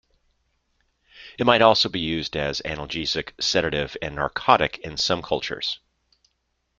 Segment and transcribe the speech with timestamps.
[1.37, 5.79] It might also be used as analgesic, sedative, and narcotic in some cultures.